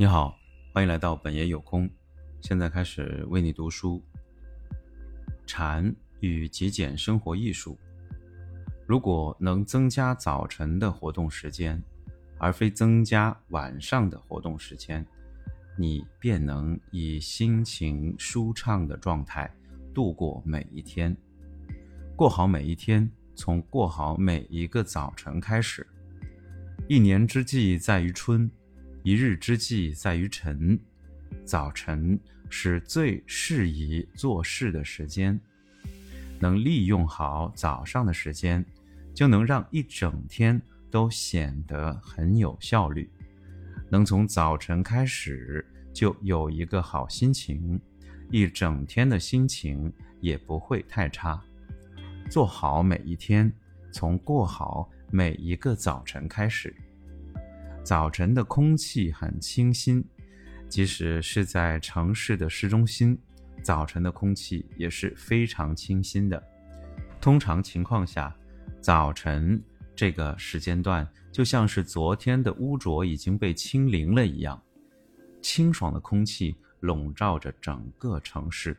[0.00, 0.34] 你好，
[0.72, 1.86] 欢迎来到本爷有空。
[2.40, 4.02] 现在开始为你读书。
[5.46, 7.78] 禅与极简生活艺术。
[8.86, 11.78] 如果能增加早晨的活动时间，
[12.38, 15.06] 而非增加晚上的活动时间，
[15.76, 19.54] 你便能以心情舒畅的状态
[19.92, 21.14] 度过每一天。
[22.16, 25.86] 过好每一天，从过好每一个早晨开始。
[26.88, 28.50] 一年之计在于春。
[29.02, 30.78] 一日之计在于晨，
[31.42, 35.38] 早晨是最适宜做事的时间。
[36.38, 38.62] 能利用好早上的时间，
[39.14, 40.60] 就能让一整天
[40.90, 43.10] 都显得很有效率。
[43.88, 47.80] 能从早晨开始就有一个好心情，
[48.30, 51.42] 一整天的心情也不会太差。
[52.28, 53.50] 做好每一天，
[53.90, 56.74] 从过好每一个早晨开始。
[57.82, 60.04] 早晨的空气很清新，
[60.68, 63.18] 即使是在城市的市中心，
[63.62, 66.42] 早晨的空气也是非常清新的。
[67.20, 68.34] 通常情况下，
[68.80, 69.60] 早晨
[69.96, 74.62] 这个时间段就像是昨天的污浊已经被清零了一样，
[75.42, 78.76] 清爽的空气笼罩着整个城市。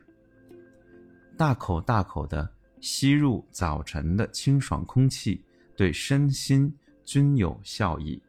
[1.36, 2.48] 大口大口的
[2.80, 5.44] 吸入早晨的清爽空气，
[5.76, 6.72] 对身心
[7.04, 8.22] 均有效益。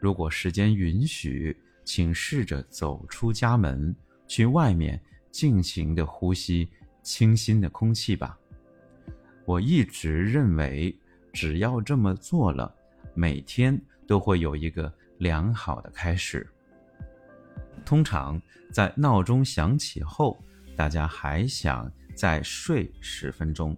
[0.00, 3.94] 如果时间允许，请试着走出家门，
[4.26, 6.68] 去外面尽情的呼吸
[7.02, 8.38] 清新的空气吧。
[9.44, 10.96] 我一直认为，
[11.32, 12.74] 只要这么做了，
[13.14, 16.48] 每天都会有一个良好的开始。
[17.84, 18.40] 通常
[18.72, 20.42] 在闹钟响起后，
[20.76, 23.76] 大家还想再睡十分钟。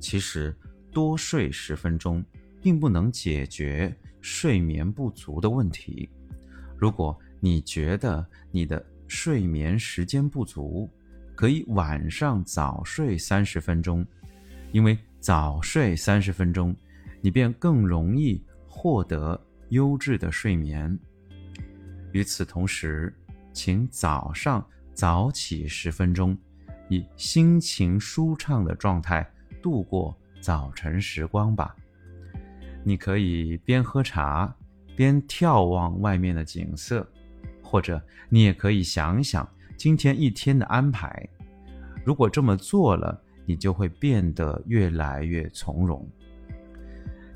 [0.00, 0.54] 其实
[0.90, 2.24] 多睡十分钟，
[2.60, 3.94] 并不能解决。
[4.22, 6.08] 睡眠不足的问题，
[6.78, 10.88] 如果你觉得你的睡眠时间不足，
[11.34, 14.06] 可以晚上早睡三十分钟，
[14.70, 16.74] 因为早睡三十分钟，
[17.20, 19.38] 你便更容易获得
[19.70, 20.96] 优质的睡眠。
[22.12, 23.12] 与此同时，
[23.52, 26.38] 请早上早起十分钟，
[26.88, 29.28] 以心情舒畅的状态
[29.60, 31.74] 度过早晨时光吧。
[32.84, 34.54] 你可以边喝茶
[34.96, 37.06] 边眺望外面的景色，
[37.62, 41.28] 或者你也可以想想今天一天的安排。
[42.04, 46.06] 如果这么做了，你就会变得越来越从容。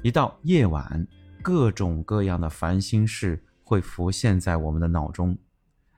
[0.02, 1.06] 一到夜晚，
[1.42, 5.36] 各种各样的烦心事会浮现在我们的脑中。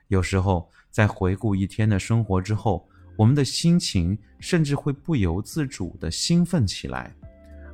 [0.09, 7.15] 有时候，在回顾一天的生活之后，我们的心情甚至会不由自主地兴奋起来。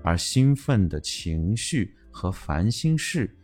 [0.04, 3.34] 而兴奋的情绪和烦心事，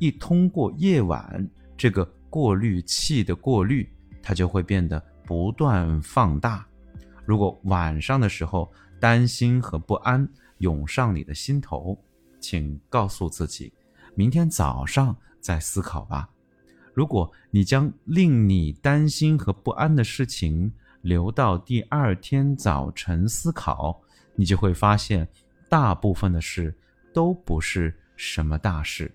[0.00, 3.88] 一通过夜晚这个过滤器的过滤，
[4.20, 6.66] 它就会变得不断放大。
[7.24, 8.68] 如果晚上的时候
[8.98, 10.28] 担心和不安
[10.58, 11.96] 涌上你的心头，
[12.40, 13.72] 请告诉自己，
[14.16, 16.28] 明天早上再思考吧。
[16.92, 24.00] 如果你将令你担心和不安的事情留到第二天早晨思考，
[24.34, 25.28] 你就会发现。
[25.68, 26.74] 大部分的事
[27.12, 29.10] 都不是什么大事。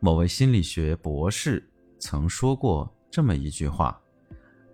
[0.00, 1.66] 某位心理学博士
[1.98, 3.98] 曾说过这么一句话：“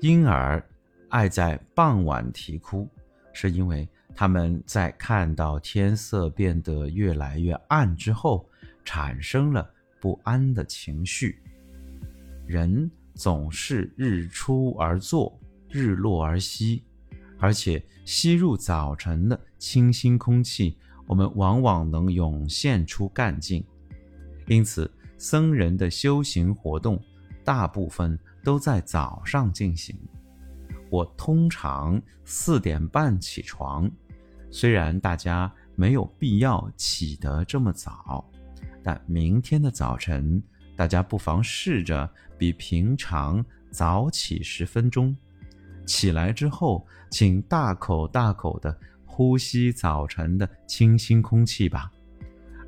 [0.00, 0.64] 婴儿
[1.10, 2.88] 爱在傍晚啼哭，
[3.32, 8.48] 是因为他们在看到天色变得越来越暗之后，
[8.84, 11.40] 产生了不安的情绪。
[12.46, 16.82] 人总是日出而作，日落而息。”
[17.40, 23.64] 而且吸入早晨的清新空气，我们往往能涌现出干劲。
[24.46, 27.02] 因此，僧人的修行活动
[27.42, 29.96] 大部分都在早上进行。
[30.90, 33.90] 我通常四点半起床，
[34.50, 38.28] 虽然大家没有必要起得这么早，
[38.82, 40.42] 但明天的早晨，
[40.76, 45.16] 大家不妨试着比平常早起十分钟。
[45.90, 51.90] 起来之后，请大口大口的呼吸早晨的清新空气吧。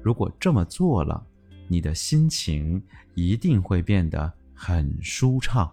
[0.03, 1.25] 如果这么做了，
[1.69, 2.83] 你的心情
[3.15, 5.73] 一定会变得很舒畅。